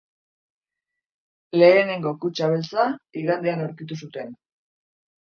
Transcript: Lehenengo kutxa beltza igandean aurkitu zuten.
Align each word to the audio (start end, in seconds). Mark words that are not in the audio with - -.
Lehenengo 1.59 2.15
kutxa 2.25 2.51
beltza 2.57 2.89
igandean 3.25 3.65
aurkitu 3.71 4.03
zuten. 4.05 4.39